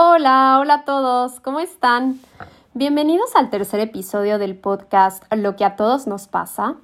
Hola, 0.00 0.58
hola 0.60 0.74
a 0.74 0.84
todos, 0.84 1.40
¿cómo 1.40 1.58
están? 1.58 2.20
Bienvenidos 2.72 3.34
al 3.34 3.50
tercer 3.50 3.80
episodio 3.80 4.38
del 4.38 4.56
podcast 4.56 5.24
Lo 5.34 5.56
que 5.56 5.64
a 5.64 5.74
todos 5.74 6.06
nos 6.06 6.28
pasa. 6.28 6.76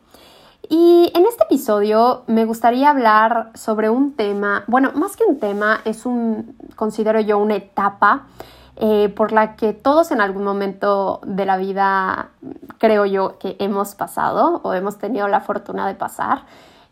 Y 0.68 1.12
en 1.14 1.24
este 1.24 1.44
episodio 1.44 2.24
me 2.26 2.44
gustaría 2.44 2.90
hablar 2.90 3.52
sobre 3.54 3.88
un 3.88 4.14
tema, 4.14 4.64
bueno, 4.66 4.90
más 4.96 5.16
que 5.16 5.22
un 5.22 5.38
tema, 5.38 5.80
es 5.84 6.06
un, 6.06 6.56
considero 6.74 7.20
yo, 7.20 7.38
una 7.38 7.54
etapa 7.54 8.26
eh, 8.74 9.08
por 9.10 9.30
la 9.30 9.54
que 9.54 9.74
todos 9.74 10.10
en 10.10 10.20
algún 10.20 10.42
momento 10.42 11.20
de 11.24 11.46
la 11.46 11.56
vida 11.56 12.30
creo 12.78 13.06
yo 13.06 13.38
que 13.38 13.54
hemos 13.60 13.94
pasado 13.94 14.60
o 14.64 14.74
hemos 14.74 14.98
tenido 14.98 15.28
la 15.28 15.38
fortuna 15.38 15.86
de 15.86 15.94
pasar. 15.94 16.46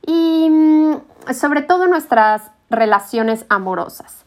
Y 0.07 0.49
mm, 0.49 1.33
sobre 1.35 1.63
todo 1.63 1.89
nuestras 1.89 2.43
relaciones 2.71 3.45
amorosas. 3.49 4.23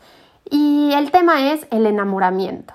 Y 0.49 0.91
el 0.93 1.11
tema 1.11 1.51
es 1.51 1.67
el 1.71 1.85
enamoramiento. 1.85 2.73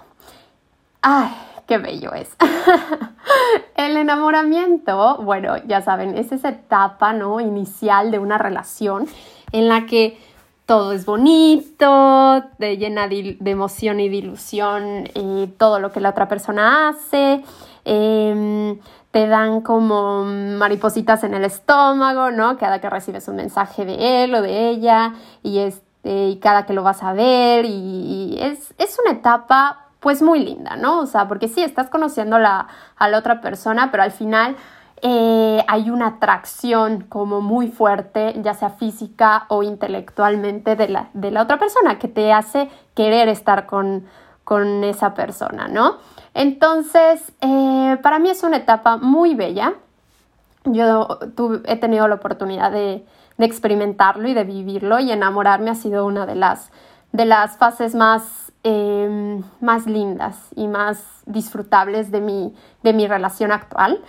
¡Ay! 1.02 1.30
qué 1.70 1.78
bello 1.78 2.12
es. 2.15 2.37
el 3.77 3.97
enamoramiento, 3.97 5.19
bueno, 5.19 5.56
ya 5.69 5.83
saben, 5.83 6.19
es 6.19 6.33
esa 6.33 6.48
etapa, 6.48 7.12
¿no? 7.12 7.38
Inicial 7.38 8.11
de 8.11 8.19
una 8.19 8.38
relación 8.38 9.06
en 9.52 9.69
la 9.69 9.87
que 9.87 10.19
todo 10.66 10.91
es 10.91 11.06
bonito, 11.06 12.42
te 12.59 12.77
llena 12.77 13.06
de, 13.06 13.38
emoción 13.45 14.00
y 14.00 14.09
de 14.09 14.16
ilusión 14.16 15.09
eh, 15.14 15.48
todo 15.59 15.78
lo 15.78 15.92
que 15.92 16.00
la 16.00 16.11
otra 16.11 16.27
persona 16.27 16.89
hace. 16.89 17.45
Em, 17.84 18.80
te 19.12 19.28
dan 19.28 19.61
como 19.61 20.25
maripositas 20.25 21.23
en 21.23 21.34
el 21.34 21.45
estómago, 21.45 22.33
¿no? 22.33 22.59
Cada 22.59 22.80
que 22.80 22.91
recibes 22.91 23.28
un 23.28 23.37
mensaje 23.37 23.84
de 23.84 24.25
él 24.25 24.34
o 24.34 24.42
de 24.42 24.70
ella 24.70 25.14
y, 25.45 25.61
este, 26.02 26.28
y 26.28 26.36
cada 26.38 26.64
que 26.66 26.72
lo 26.72 26.82
vas 26.82 27.02
a 27.02 27.12
ver 27.12 27.64
y, 27.66 28.38
es, 28.41 28.74
es 28.78 28.98
una 28.98 29.18
etapa 29.18 29.86
pues 30.00 30.22
muy 30.22 30.38
linda, 30.41 30.77
¿no? 30.77 31.00
O 31.00 31.06
sea, 31.06 31.28
porque 31.28 31.46
sí, 31.46 31.62
estás 31.62 31.91
conociendo 31.91 32.36
a 32.36 33.08
la 33.08 33.19
otra 33.19 33.42
persona, 33.42 33.91
pero 33.91 34.02
al 34.02 34.12
final 34.12 34.56
eh, 35.02 35.62
hay 35.69 35.91
una 35.91 36.06
atracción 36.06 37.05
como 37.06 37.42
muy 37.42 37.69
fuerte, 37.69 38.34
ya 38.42 38.55
sea 38.55 38.70
física 38.70 39.44
o 39.48 39.62
intelectualmente, 39.62 40.75
de 40.75 40.88
la, 40.88 41.10
de 41.12 41.30
la 41.30 41.42
otra 41.42 41.58
persona 41.58 41.98
que 41.98 42.08
te 42.08 42.32
hace 42.32 42.70
querer 42.94 43.28
estar 43.28 43.66
con, 43.66 44.06
con 44.44 44.84
esa 44.84 45.12
persona, 45.12 45.69
¿no? 45.69 45.98
Entonces, 46.32 47.32
eh, 47.42 47.98
para 48.03 48.19
mí 48.19 48.30
es 48.30 48.42
una 48.42 48.56
etapa 48.56 48.97
muy 48.97 49.34
bella. 49.34 49.75
Yo 50.64 51.19
he 51.66 51.77
tenido 51.77 52.08
la 52.08 52.14
oportunidad 52.14 52.70
de, 52.70 53.05
de 53.41 53.46
experimentarlo 53.46 54.28
y 54.28 54.34
de 54.34 54.44
vivirlo 54.44 55.00
y 55.00 55.10
enamorarme 55.10 55.70
ha 55.70 55.74
sido 55.74 56.06
una 56.06 56.27
de 56.27 56.36
las, 56.36 56.70
de 57.10 57.24
las 57.24 57.56
fases 57.56 57.97
más 57.97 58.50
Em, 58.62 59.42
más 59.62 59.86
lindas 59.86 60.36
y 60.55 60.69
más 60.69 61.22
disfrutables 61.24 62.10
de 62.10 62.20
mi, 62.20 62.55
de 62.82 62.92
mi 62.92 63.06
relación 63.06 63.52
actual. 63.52 64.05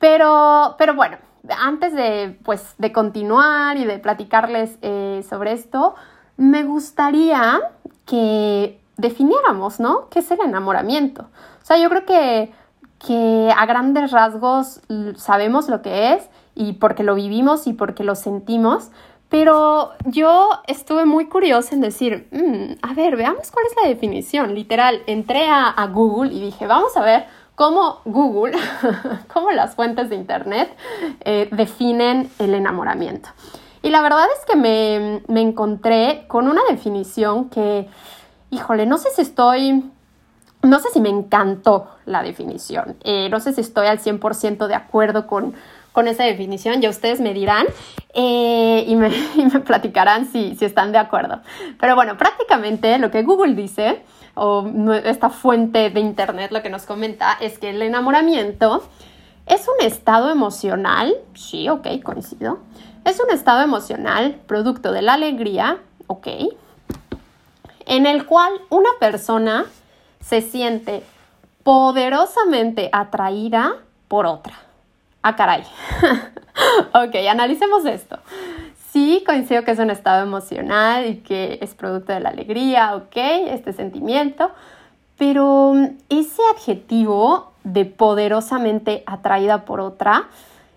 Pero, 0.00 0.74
pero 0.76 0.96
bueno, 0.96 1.18
antes 1.60 1.94
de, 1.94 2.36
pues, 2.42 2.74
de 2.78 2.90
continuar 2.90 3.76
y 3.76 3.84
de 3.84 4.00
platicarles 4.00 4.76
eh, 4.82 5.24
sobre 5.28 5.52
esto, 5.52 5.94
me 6.36 6.64
gustaría 6.64 7.60
que 8.04 8.80
definiéramos, 8.96 9.78
¿no? 9.78 10.08
¿Qué 10.08 10.18
es 10.18 10.28
el 10.32 10.40
enamoramiento? 10.40 11.22
O 11.62 11.64
sea, 11.64 11.76
yo 11.76 11.88
creo 11.88 12.04
que, 12.04 12.52
que 12.98 13.54
a 13.56 13.64
grandes 13.66 14.10
rasgos 14.10 14.80
sabemos 15.14 15.68
lo 15.68 15.80
que 15.80 16.14
es 16.14 16.28
y 16.54 16.74
porque 16.74 17.02
lo 17.02 17.14
vivimos 17.14 17.66
y 17.66 17.72
porque 17.72 18.04
lo 18.04 18.14
sentimos, 18.14 18.90
pero 19.32 19.92
yo 20.04 20.50
estuve 20.66 21.06
muy 21.06 21.26
curiosa 21.26 21.74
en 21.74 21.80
decir, 21.80 22.28
mm, 22.32 22.74
a 22.82 22.92
ver, 22.92 23.16
veamos 23.16 23.50
cuál 23.50 23.64
es 23.64 23.72
la 23.82 23.88
definición. 23.88 24.54
Literal, 24.54 25.00
entré 25.06 25.48
a, 25.48 25.74
Google 25.86 26.34
y 26.34 26.40
dije, 26.40 26.66
vamos 26.66 26.94
a 26.98 27.00
ver 27.00 27.24
cómo 27.54 28.00
Google, 28.04 28.52
cómo 29.32 29.50
las 29.52 29.74
fuentes 29.74 30.10
de 30.10 30.16
Internet 30.16 30.76
eh, 31.20 31.48
definen 31.50 32.30
el 32.38 32.54
enamoramiento. 32.54 33.30
Y 33.82 33.88
la 33.88 34.02
verdad 34.02 34.26
es 34.38 34.44
que 34.44 34.54
me, 34.54 35.22
encontré 35.40 36.24
con 36.28 36.46
una 36.46 36.60
definición 36.68 37.48
que, 37.48 37.88
híjole, 38.50 38.84
no 38.84 38.98
sé 38.98 39.08
si 39.16 39.22
estoy 39.22 39.82
no 40.62 40.78
sé 40.78 40.90
si 40.92 41.00
me 41.00 41.08
encantó 41.08 41.88
la 42.04 42.22
definición, 42.22 42.96
eh, 43.02 43.28
no 43.30 43.40
sé 43.40 43.52
si 43.52 43.62
estoy 43.62 43.88
al 43.88 43.98
100% 43.98 44.68
de 44.68 44.76
acuerdo 44.76 45.26
con, 45.26 45.54
con 45.92 46.08
esa 46.08 46.24
definición, 46.24 46.80
ya 46.80 46.90
ustedes 46.90 47.20
me 47.20 47.34
dirán 47.34 47.66
eh, 48.14 48.84
y, 48.86 48.96
me, 48.96 49.10
platicarán 49.64 50.26
si, 50.26 50.56
están 50.60 50.92
de 50.92 50.98
acuerdo. 50.98 51.40
Pero 51.78 51.94
bueno, 51.94 52.16
prácticamente 52.16 52.98
lo 52.98 53.10
que 53.10 53.22
Google 53.22 53.54
dice, 53.54 54.02
o 54.34 54.66
esta 55.04 55.28
fuente 55.30 55.90
de 55.90 56.00
Internet 56.00 56.50
lo 56.50 56.62
que 56.62 56.70
nos 56.70 56.84
comenta, 56.84 57.36
es 57.40 57.58
que 57.58 57.70
el 57.70 57.82
enamoramiento 57.82 58.82
es 59.46 59.68
un 59.68 59.86
estado 59.86 60.30
emocional, 60.30 61.14
sí, 61.34 61.68
ok, 61.68 61.86
coincido, 62.02 62.60
es 63.04 63.20
un 63.20 63.30
estado 63.30 63.62
emocional 63.62 64.40
producto 64.46 64.92
de 64.92 65.02
la 65.02 65.14
alegría, 65.14 65.78
ok, 66.06 66.28
en 67.86 68.06
el 68.06 68.26
cual 68.26 68.52
una 68.70 68.90
persona 69.00 69.66
se 70.20 70.40
siente 70.40 71.02
poderosamente 71.64 72.88
atraída 72.92 73.76
por 74.08 74.26
otra. 74.26 74.71
Ah, 75.22 75.36
caray. 75.36 75.62
ok, 76.94 77.14
analicemos 77.30 77.84
esto. 77.86 78.18
Sí, 78.92 79.22
coincido 79.24 79.62
que 79.64 79.70
es 79.70 79.78
un 79.78 79.90
estado 79.90 80.22
emocional 80.22 81.06
y 81.06 81.16
que 81.18 81.58
es 81.62 81.74
producto 81.74 82.12
de 82.12 82.20
la 82.20 82.30
alegría, 82.30 82.96
ok, 82.96 83.16
este 83.48 83.72
sentimiento, 83.72 84.50
pero 85.16 85.72
mm, 85.74 85.86
ese 86.10 86.42
adjetivo 86.54 87.52
de 87.64 87.84
poderosamente 87.84 89.04
atraída 89.06 89.64
por 89.64 89.80
otra, 89.80 90.28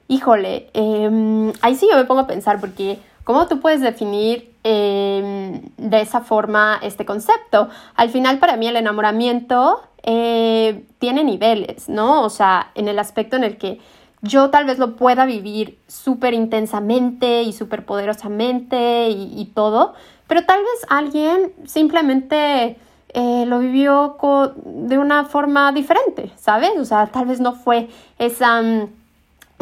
híjole, 0.07 0.69
em, 0.73 1.51
ahí 1.61 1.75
sí 1.75 1.87
yo 1.89 1.97
me 1.97 2.05
pongo 2.05 2.21
a 2.21 2.27
pensar 2.27 2.59
porque 2.59 2.99
¿cómo 3.23 3.47
tú 3.47 3.59
puedes 3.59 3.81
definir 3.81 4.53
em, 4.63 5.61
de 5.77 6.01
esa 6.01 6.21
forma 6.21 6.79
este 6.83 7.03
concepto? 7.05 7.69
Al 7.95 8.09
final 8.09 8.37
para 8.37 8.55
mí 8.55 8.67
el 8.67 8.77
enamoramiento 8.77 9.81
eh, 10.03 10.85
tiene 10.99 11.23
niveles, 11.23 11.89
¿no? 11.89 12.21
O 12.21 12.29
sea, 12.29 12.71
en 12.75 12.87
el 12.87 12.99
aspecto 12.99 13.35
en 13.35 13.43
el 13.43 13.57
que 13.57 13.79
yo 14.25 14.49
tal 14.49 14.65
vez 14.65 14.79
lo 14.79 14.95
pueda 14.95 15.25
vivir 15.25 15.79
súper 15.87 16.33
intensamente 16.33 17.43
y 17.43 17.53
súper 17.53 17.85
poderosamente 17.85 19.09
y, 19.09 19.45
todo, 19.53 19.93
pero 20.27 20.45
tal 20.45 20.59
vez 20.59 20.85
alguien 20.89 21.53
simplemente 21.65 22.77
eh, 23.09 23.45
lo 23.45 23.59
vivió 23.59 24.17
de 24.65 24.97
una 24.97 25.25
forma 25.25 25.71
diferente, 25.71 26.31
¿sabes? 26.37 26.71
O 26.77 26.85
sea, 26.85 27.07
tal 27.07 27.27
vez 27.27 27.39
no 27.39 27.53
fue 27.53 27.89
esa, 28.17 28.61
mm, 28.61 28.89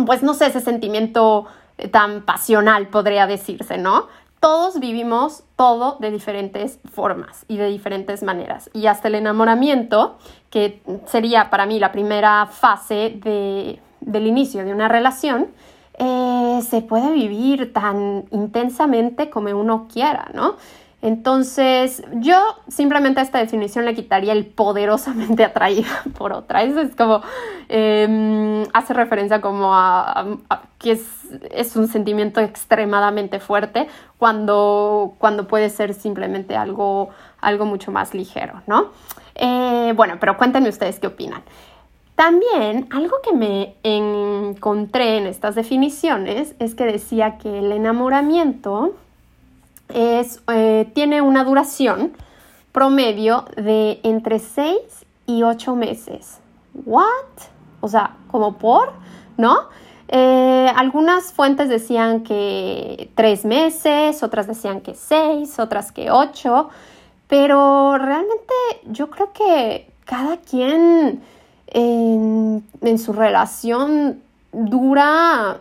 pues 0.05 0.23
no 0.23 0.33
sé, 0.33 0.47
ese 0.47 0.61
sentimiento 0.61 1.45
tan 1.91 2.23
pasional, 2.23 2.87
podría 2.87 3.27
decirse, 3.27 3.77
¿no? 3.77 4.07
Todos 4.39 4.79
vivimos 4.79 5.43
todo 5.55 5.97
de 5.99 6.11
diferentes 6.11 6.79
formas 6.91 7.45
y 7.47 7.57
de 7.57 7.67
diferentes 7.67 8.23
maneras. 8.23 8.69
Y 8.73 8.87
hasta 8.87 9.07
el 9.07 9.15
enamoramiento, 9.15 10.17
que 10.49 10.81
sería 11.05 11.49
para 11.49 11.65
mí 11.65 11.79
la 11.79 11.91
primera 11.91 12.45
fase 12.47 13.13
de, 13.23 13.79
del 14.05 14.27
inicio 14.27 14.63
de 14.63 14.73
una 14.73 14.87
relación, 14.87 15.47
eh, 15.99 16.59
se 16.67 16.81
puede 16.81 17.11
vivir 17.11 17.71
tan 17.73 18.25
intensamente 18.31 19.29
como 19.29 19.49
uno 19.49 19.87
quiera, 19.91 20.29
¿no? 20.33 20.55
Entonces, 21.03 22.01
yo 22.13 22.37
simplemente 22.69 23.19
a 23.19 23.23
esta 23.23 23.37
definición 23.37 23.83
le 23.83 23.93
quitaría 23.93 24.31
el 24.31 24.45
poderosamente 24.45 25.43
atraída 25.43 26.01
por 26.17 26.31
otra. 26.31 26.63
Eso 26.63 26.79
es 26.79 26.95
como, 26.95 27.21
em, 27.67 28.63
hace 28.73 28.93
referencia 28.93 29.41
como 29.41 29.75
a, 29.75 30.39
que 30.79 30.93
es, 30.93 31.75
un 31.75 31.89
sentimiento 31.89 32.39
extremadamente 32.39 33.41
fuerte 33.41 33.89
cuando, 34.17 35.15
cuando 35.17 35.45
puede 35.45 35.69
ser 35.69 35.93
simplemente 35.93 36.55
algo, 36.55 37.09
algo 37.41 37.65
mucho 37.65 37.91
más 37.91 38.13
ligero, 38.13 38.61
¿no? 38.65 38.91
Eh, 39.35 39.91
bueno, 39.97 40.15
pero 40.21 40.37
cuéntenme 40.37 40.69
ustedes 40.69 41.01
qué 41.01 41.07
opinan. 41.07 41.43
También 42.15 42.87
algo 42.91 43.17
que 43.23 43.33
me 43.33 43.75
encontré 43.83 45.17
en 45.17 45.25
estas 45.25 45.55
definiciones 45.55 46.55
es 46.59 46.75
que 46.75 46.85
decía 46.85 47.37
que 47.37 47.59
el 47.59 47.71
enamoramiento 47.71 48.93
es, 49.89 50.41
eh, 50.47 50.89
tiene 50.93 51.21
una 51.21 51.43
duración 51.43 52.13
promedio 52.71 53.45
de 53.55 53.99
entre 54.03 54.39
6 54.39 54.77
y 55.25 55.43
8 55.43 55.75
meses. 55.75 56.39
¿What? 56.85 57.05
O 57.81 57.87
sea, 57.87 58.17
como 58.29 58.57
por, 58.57 58.93
¿no? 59.37 59.69
Eh, 60.07 60.71
algunas 60.75 61.33
fuentes 61.33 61.69
decían 61.69 62.23
que 62.23 63.09
3 63.15 63.45
meses, 63.45 64.21
otras 64.21 64.45
decían 64.45 64.81
que 64.81 64.93
6, 64.93 65.57
otras 65.59 65.91
que 65.91 66.11
8, 66.11 66.69
pero 67.27 67.97
realmente 67.97 68.53
yo 68.85 69.09
creo 69.09 69.33
que 69.33 69.91
cada 70.05 70.37
quien 70.37 71.23
en, 71.73 72.99
su 72.99 73.13
relación 73.13 74.21
dura 74.51 75.57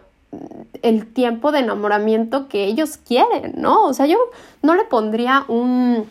el 0.83 1.13
tiempo 1.13 1.53
de 1.53 1.61
enamoramiento 1.61 2.49
que 2.49 2.65
ellos 2.65 2.97
quieren, 2.97 3.55
¿no? 3.57 3.85
O 3.85 3.95
sea, 3.95 4.07
yo 4.07 4.19
no 4.63 4.75
le 4.75 4.85
pondría 4.85 5.45
un, 5.49 6.09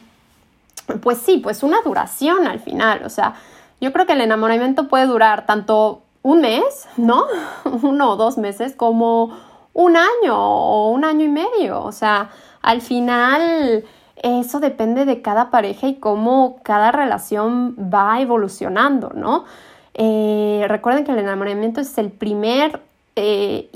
pues 1.02 1.20
sí, 1.20 1.38
pues 1.38 1.64
una 1.64 1.82
duración 1.82 2.48
al 2.48 2.60
final. 2.60 3.04
O 3.06 3.10
sea, 3.10 3.36
yo 3.80 3.94
creo 3.94 4.06
que 4.06 4.14
el 4.14 4.22
enamoramiento 4.22 4.88
puede 4.88 5.06
durar 5.06 5.46
tanto 5.46 6.02
un 6.24 6.42
mes, 6.42 6.88
¿no? 6.98 7.26
Uno 7.82 8.12
o 8.12 8.16
dos 8.16 8.38
meses, 8.38 8.76
como 8.76 9.38
un 9.74 9.96
año 9.96 10.38
o 10.38 10.92
un 10.92 11.06
año 11.06 11.26
y 11.26 11.30
medio. 11.30 11.84
O 11.84 11.92
sea, 11.92 12.30
al 12.62 12.82
final 12.82 13.86
eso 14.22 14.60
depende 14.60 15.06
de 15.06 15.22
cada 15.22 15.50
pareja 15.50 15.88
y 15.88 15.96
cómo 15.96 16.60
cada 16.64 16.92
relación 16.92 17.76
va 17.76 18.20
evolucionando, 18.22 19.12
¿no? 19.16 19.46
Eh, 19.94 20.66
recuerden 20.68 21.04
que 21.04 21.12
el 21.12 21.20
enamoramiento 21.20 21.82
es 21.82 21.98
el 21.98 22.12
primer 22.12 22.82
eh, 23.16 23.70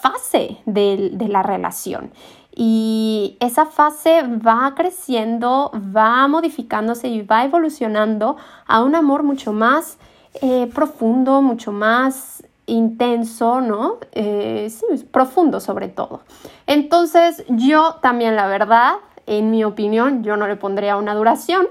fase 0.00 0.56
de, 0.64 1.12
la 1.28 1.42
relación 1.42 2.10
y 2.54 3.36
esa 3.40 3.66
fase 3.66 4.22
va 4.22 4.74
creciendo, 4.74 5.70
va 5.96 6.26
modificándose 6.28 7.08
y 7.08 7.22
va 7.22 7.44
evolucionando 7.44 8.36
a 8.66 8.82
un 8.82 8.94
amor 8.94 9.22
mucho 9.22 9.52
más 9.52 9.98
eh, 10.40 10.68
profundo, 10.74 11.42
mucho 11.42 11.72
más 11.72 12.42
intenso, 12.66 13.60
¿no? 13.60 13.98
Sí, 14.14 15.04
profundo 15.10 15.60
sobre 15.60 15.88
todo. 15.88 16.22
Entonces 16.66 17.44
yo 17.48 17.96
también, 18.00 18.36
la 18.36 18.46
verdad, 18.46 18.94
en 19.26 19.50
mi 19.50 19.64
opinión, 19.64 20.22
yo 20.22 20.36
no 20.36 20.46
le 20.46 20.56
pondría 20.56 20.96
una 20.96 21.14
duración. 21.14 21.66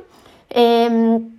Em, 0.49 1.38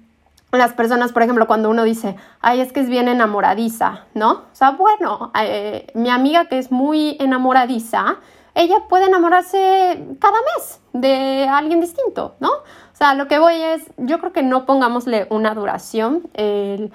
las 0.53 0.73
personas, 0.73 1.13
por 1.13 1.23
ejemplo, 1.23 1.47
cuando 1.47 1.71
uno 1.71 1.85
dice, 1.85 2.17
ay, 2.41 2.61
es 2.61 2.73
que 2.73 2.81
es 2.81 2.89
bien 2.89 3.09
enamoradiza, 3.09 4.07
¿no? 4.15 4.33
O 4.33 4.55
sea, 4.55 4.73
bueno, 4.73 5.31
eh, 5.41 5.87
mi 5.95 6.11
amiga 6.11 6.47
que 6.47 6.59
es 6.59 6.73
muy 6.73 7.17
enamoradiza, 7.21 8.17
ella 8.55 8.77
puede 8.89 9.07
enamorarse 9.07 10.17
cada 10.19 10.39
mes 10.57 10.81
de 10.93 11.49
alguien 11.49 11.81
distinto, 11.81 12.35
¿no? 12.41 12.51
O 12.51 12.97
sea, 13.03 13.15
lo 13.15 13.29
que 13.29 13.39
voy 13.39 13.55
es, 13.55 13.83
yo 13.97 14.19
creo 14.19 14.33
que 14.33 14.43
no 14.43 14.67
pongámosle 14.67 15.27
una 15.31 15.55
duración. 15.55 16.29
El, 16.35 16.93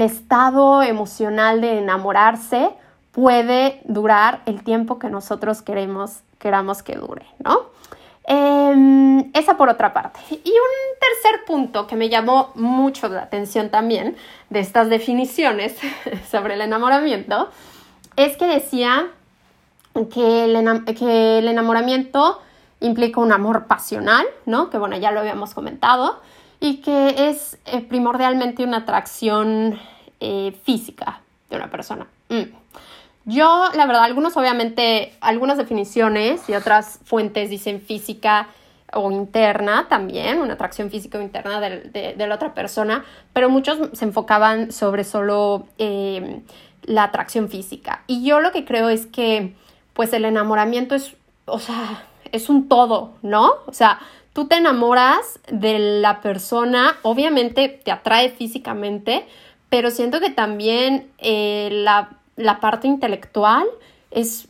estado 0.00 0.82
emocional 0.82 1.60
de 1.60 1.78
enamorarse 1.78 2.70
puede 3.12 3.82
durar 3.84 4.40
el 4.46 4.64
tiempo 4.64 4.98
que 4.98 5.10
nosotros 5.10 5.60
queremos, 5.60 6.22
queramos 6.38 6.82
que 6.82 6.96
dure, 6.96 7.26
¿no? 7.44 7.66
Em, 8.32 9.28
esa 9.34 9.56
por 9.56 9.68
otra 9.68 9.92
parte. 9.92 10.20
Y 10.30 10.50
un 10.50 10.98
tercer 11.00 11.44
punto 11.44 11.88
que 11.88 11.96
me 11.96 12.08
llamó 12.08 12.52
mucho 12.54 13.08
la 13.08 13.22
atención 13.22 13.70
también 13.70 14.16
de 14.50 14.60
estas 14.60 14.88
definiciones 14.88 15.76
sobre 16.30 16.54
el 16.54 16.60
enamoramiento 16.60 17.50
es 18.14 18.36
que 18.36 18.46
decía 18.46 19.08
que 20.14 20.44
el, 20.44 21.48
enamoramiento 21.48 22.40
implica 22.78 23.20
un 23.20 23.32
amor 23.32 23.66
pasional, 23.66 24.24
¿no? 24.46 24.70
Que 24.70 24.78
bueno, 24.78 24.96
ya 24.96 25.10
lo 25.10 25.18
habíamos 25.18 25.52
comentado, 25.52 26.20
y 26.60 26.82
que 26.82 27.30
es 27.30 27.58
eh, 27.64 27.80
primordialmente 27.80 28.62
una 28.62 28.78
atracción 28.78 29.76
eh, 30.20 30.56
física 30.62 31.20
de 31.48 31.56
una 31.56 31.68
persona. 31.68 32.06
Mm. 32.28 32.44
Yo, 33.30 33.68
la 33.74 33.86
verdad, 33.86 34.04
algunos 34.04 34.36
obviamente, 34.36 35.12
algunas 35.20 35.56
definiciones 35.56 36.48
y 36.48 36.54
otras 36.54 36.98
fuentes 37.04 37.48
dicen 37.48 37.80
física 37.80 38.48
o 38.92 39.12
interna 39.12 39.86
también, 39.88 40.40
una 40.40 40.54
atracción 40.54 40.90
física 40.90 41.18
o 41.18 41.22
interna 41.22 41.60
de, 41.60 42.14
la 42.16 42.34
otra 42.34 42.54
persona, 42.54 43.04
pero 43.32 43.48
muchos 43.48 43.78
se 43.92 44.04
enfocaban 44.04 44.72
sobre 44.72 45.04
solo 45.04 45.68
eh, 45.78 46.40
la 46.82 47.04
atracción 47.04 47.48
física. 47.48 48.02
Y 48.08 48.24
yo 48.24 48.40
lo 48.40 48.50
que 48.50 48.64
creo 48.64 48.88
es 48.88 49.06
que 49.06 49.54
pues 49.92 50.12
el 50.12 50.24
enamoramiento 50.24 50.96
es, 50.96 51.14
o 51.46 51.60
sea, 51.60 52.04
es 52.32 52.48
un 52.48 52.68
todo, 52.68 53.14
¿no? 53.22 53.52
O 53.66 53.72
sea, 53.72 54.00
tú 54.32 54.48
te 54.48 54.56
enamoras 54.56 55.38
de 55.50 55.78
la 55.78 56.20
persona, 56.20 56.96
obviamente 57.02 57.68
te 57.68 57.92
atrae 57.92 58.30
físicamente, 58.30 59.24
pero 59.68 59.90
siento 59.90 60.18
que 60.18 60.30
también 60.30 61.08
eh, 61.18 61.68
la, 61.70 62.19
la 62.36 62.60
parte 62.60 62.88
intelectual 62.88 63.66
es 64.10 64.48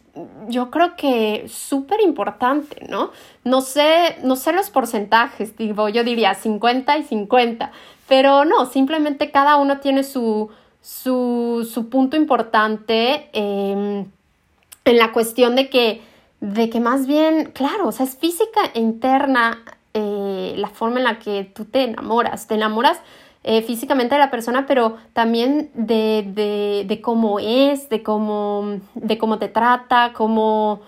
yo 0.48 0.70
creo 0.70 0.96
que 0.96 1.46
súper 1.48 2.00
importante, 2.00 2.84
¿no? 2.88 3.10
No 3.44 3.60
sé, 3.60 4.16
no 4.24 4.34
sé 4.34 4.52
los 4.52 4.68
porcentajes, 4.68 5.56
digo, 5.56 5.88
yo 5.88 6.02
diría 6.02 6.34
50 6.34 6.98
y 6.98 7.04
50, 7.04 7.70
pero 8.08 8.44
no, 8.44 8.66
simplemente 8.66 9.30
cada 9.30 9.56
uno 9.56 9.78
tiene 9.78 10.02
su, 10.02 10.50
su, 10.82 11.68
su 11.72 11.88
punto 11.88 12.16
importante. 12.16 13.30
Eh, 13.32 14.04
en 14.84 14.98
la 14.98 15.12
cuestión 15.12 15.56
de 15.56 15.68
que, 15.68 16.02
de 16.40 16.70
que 16.70 16.80
más 16.80 17.06
bien, 17.06 17.52
claro, 17.52 17.88
o 17.88 17.92
sea, 17.92 18.06
es 18.06 18.16
física 18.16 18.60
e 18.74 18.80
interna 18.80 19.62
eh, 19.94 20.54
la 20.56 20.68
forma 20.68 20.98
en 20.98 21.04
la 21.04 21.18
que 21.18 21.44
tú 21.44 21.64
te 21.64 21.84
enamoras. 21.84 22.46
Te 22.46 22.54
enamoras 22.54 22.98
eh, 23.42 23.62
físicamente 23.62 24.14
de 24.14 24.20
la 24.20 24.30
persona, 24.30 24.66
pero 24.66 24.96
también 25.12 25.70
de, 25.74 26.24
de, 26.34 26.84
de, 26.86 27.00
cómo 27.00 27.38
es, 27.38 27.88
de 27.88 28.02
cómo, 28.02 28.80
de 28.94 29.18
cómo 29.18 29.38
te 29.38 29.48
trata, 29.48 30.12
cómo 30.14 30.80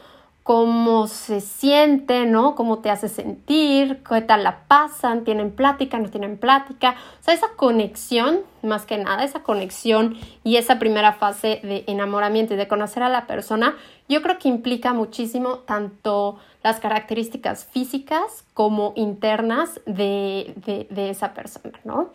cómo 0.43 1.07
se 1.07 1.41
siente, 1.41 2.27
¿no? 2.27 2.55
Cómo 2.57 2.79
te 2.79 2.91
hace 2.91 3.09
sentir, 3.09 4.03
qué 4.09 4.23
tal 4.23 4.43
la 4.43 4.65
pasan, 4.67 5.25
tienen 5.25 5.53
plática, 5.53 5.99
no 5.99 6.11
tienen 6.11 6.37
plática. 6.37 6.97
O 7.21 7.25
sea, 7.25 7.35
esa 7.35 7.51
conexión, 7.55 8.41
más 8.63 8.85
que 8.85 8.99
nada, 8.99 9.23
esa 9.23 9.43
conexión 9.45 10.17
y 10.43 10.57
esa 10.57 10.79
primera 10.79 11.13
fase 11.13 11.61
de 11.63 11.85
enamoramiento 11.87 12.55
y 12.55 12.57
de 12.57 12.67
conocer 12.67 13.05
a 13.05 13.09
la 13.09 13.27
persona, 13.27 13.77
yo 14.09 14.21
creo 14.21 14.39
que 14.39 14.49
implica 14.49 14.93
muchísimo 14.93 15.59
tanto 15.59 16.39
las 16.65 16.81
características 16.81 17.65
físicas 17.65 18.45
como 18.53 18.93
internas 18.97 19.81
de, 19.87 20.55
esa 20.97 21.35
persona, 21.35 21.79
¿no? 21.85 22.11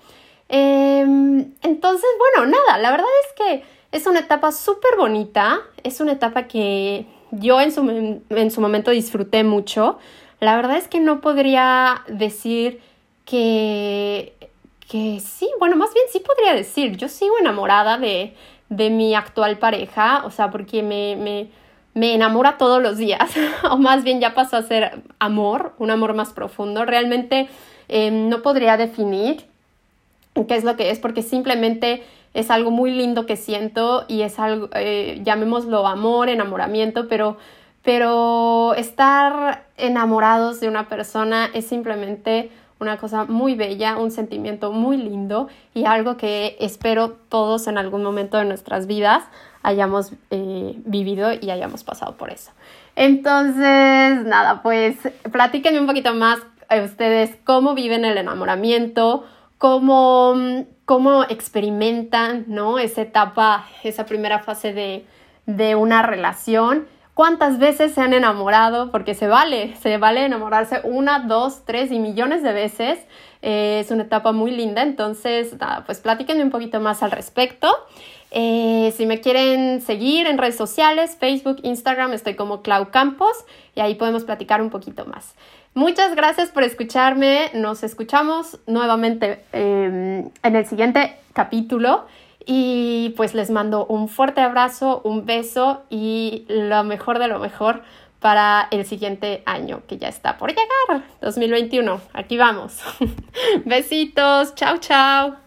Em, 0.49 1.53
entonces, 1.61 2.09
bueno, 2.17 2.51
nada, 2.51 2.77
la 2.77 2.91
verdad 2.91 3.07
es 3.25 3.33
que 3.33 3.63
es 3.91 4.07
una 4.07 4.19
etapa 4.19 4.51
súper 4.51 4.97
bonita, 4.97 5.61
es 5.83 5.99
una 5.99 6.13
etapa 6.13 6.43
que 6.47 7.05
yo 7.31 7.59
en 7.61 7.71
su, 7.71 8.21
en 8.29 8.51
su 8.51 8.61
momento 8.61 8.91
disfruté 8.91 9.43
mucho. 9.43 9.97
La 10.39 10.55
verdad 10.55 10.77
es 10.77 10.87
que 10.87 10.99
no 10.99 11.21
podría 11.21 12.03
decir 12.07 12.79
que, 13.25 14.33
que 14.89 15.19
sí, 15.19 15.49
bueno, 15.59 15.75
más 15.75 15.93
bien 15.93 16.05
sí 16.11 16.19
podría 16.19 16.53
decir, 16.53 16.95
yo 16.97 17.09
sigo 17.09 17.37
enamorada 17.39 17.97
de, 17.97 18.33
de 18.69 18.89
mi 18.89 19.15
actual 19.15 19.57
pareja, 19.57 20.23
o 20.25 20.31
sea, 20.31 20.51
porque 20.51 20.83
me, 20.83 21.15
me, 21.15 21.49
me 21.93 22.13
enamora 22.13 22.57
todos 22.57 22.81
los 22.81 22.97
días, 22.97 23.31
o 23.69 23.77
más 23.77 24.03
bien 24.03 24.21
ya 24.21 24.33
pasó 24.33 24.57
a 24.57 24.61
ser 24.61 25.01
amor, 25.19 25.73
un 25.79 25.91
amor 25.91 26.13
más 26.13 26.31
profundo. 26.33 26.85
Realmente 26.85 27.49
em, 27.87 28.29
no 28.29 28.41
podría 28.41 28.77
definir 28.77 29.45
qué 30.45 30.55
es 30.55 30.63
lo 30.63 30.75
que 30.75 30.91
es, 30.91 30.99
porque 30.99 31.23
simplemente 31.23 32.03
es 32.33 32.51
algo 32.51 32.69
muy 32.69 32.91
lindo 32.91 33.25
que 33.25 33.35
siento 33.35 34.05
y 34.07 34.21
es 34.21 34.37
algo, 34.37 34.69
eh, 34.75 35.21
llamémoslo 35.23 35.87
amor, 35.87 36.29
enamoramiento, 36.29 37.07
pero, 37.07 37.37
pero 37.81 38.75
estar 38.75 39.65
enamorados 39.77 40.59
de 40.59 40.67
una 40.67 40.87
persona 40.87 41.49
es 41.53 41.65
simplemente 41.65 42.51
una 42.79 42.97
cosa 42.97 43.25
muy 43.25 43.55
bella, 43.55 43.97
un 43.97 44.11
sentimiento 44.11 44.71
muy 44.71 44.97
lindo 44.97 45.47
y 45.73 45.85
algo 45.85 46.17
que 46.17 46.57
espero 46.59 47.13
todos 47.29 47.67
en 47.67 47.77
algún 47.77 48.03
momento 48.03 48.37
de 48.37 48.45
nuestras 48.45 48.85
vidas 48.85 49.23
hayamos 49.63 50.13
eh, 50.29 50.75
vivido 50.85 51.31
y 51.33 51.49
hayamos 51.49 51.83
pasado 51.83 52.17
por 52.17 52.29
eso. 52.29 52.51
Entonces, 52.95 54.25
nada, 54.25 54.61
pues 54.61 54.95
platíquenme 55.31 55.79
un 55.79 55.87
poquito 55.87 56.13
más 56.13 56.39
ustedes 56.83 57.35
cómo 57.43 57.73
viven 57.73 58.05
el 58.05 58.17
enamoramiento, 58.17 59.25
cómo, 59.57 60.65
cómo 60.85 61.23
experimentan, 61.23 62.45
¿no? 62.47 62.79
Esa 62.79 63.01
etapa, 63.01 63.65
esa 63.83 64.05
primera 64.05 64.39
fase 64.39 64.73
de, 64.73 65.05
de 65.45 65.75
una 65.75 66.01
relación. 66.01 66.87
¿Cuántas 67.13 67.57
veces 67.57 67.93
se 67.93 68.01
han 68.01 68.13
enamorado? 68.13 68.91
Porque 68.91 69.15
se 69.15 69.27
vale, 69.27 69.75
se 69.77 69.97
vale 69.97 70.23
enamorarse 70.23 70.81
una, 70.83 71.19
dos, 71.19 71.65
tres 71.65 71.91
y 71.91 71.97
millones 71.97 72.43
de 72.43 72.53
veces. 72.53 72.99
Eh, 73.41 73.79
es 73.79 73.89
una 73.89 74.03
etapa 74.03 74.33
muy 74.33 74.51
linda, 74.51 74.83
entonces, 74.83 75.57
nada, 75.59 75.83
pues 75.85 75.99
platíquenme 75.99 76.43
un 76.43 76.51
poquito 76.51 76.79
más 76.79 77.01
al 77.01 77.09
respecto. 77.09 77.69
Eh, 78.31 78.93
si 78.95 79.05
me 79.05 79.21
quieren 79.21 79.81
seguir 79.81 80.27
en 80.27 80.37
redes 80.37 80.55
sociales, 80.55 81.17
Facebook, 81.19 81.57
Instagram, 81.63 82.13
estoy 82.13 82.35
como 82.35 82.61
Clau 82.61 82.91
Campos 82.91 83.45
y 83.75 83.79
ahí 83.79 83.95
podemos 83.95 84.23
platicar 84.23 84.61
un 84.61 84.69
poquito 84.69 85.05
más. 85.05 85.35
Muchas 85.73 86.15
gracias 86.15 86.49
por 86.49 86.63
escucharme. 86.63 87.51
Nos 87.53 87.83
escuchamos 87.83 88.59
nuevamente 88.65 89.43
em, 89.53 90.29
en 90.43 90.55
el 90.55 90.65
siguiente 90.65 91.17
capítulo. 91.33 92.05
Y 92.49 93.13
pues 93.17 93.33
les 93.33 93.49
mando 93.49 93.85
un 93.85 94.07
fuerte 94.07 94.39
abrazo, 94.39 95.01
un 95.03 95.25
beso 95.25 95.83
y 95.89 96.45
lo 96.47 96.83
mejor 96.85 97.19
de 97.19 97.27
lo 97.27 97.39
mejor 97.39 97.83
para 98.19 98.67
el 98.71 98.85
siguiente 98.85 99.43
año 99.45 99.81
que 99.87 99.97
ya 99.97 100.07
está 100.07 100.37
por 100.37 100.49
llegar, 100.49 101.03
2021. 101.21 102.01
Aquí 102.13 102.37
vamos. 102.37 102.79
Besitos, 103.65 104.55
chao, 104.55 104.77
chao. 104.77 105.46